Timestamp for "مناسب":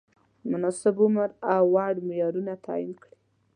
0.49-0.95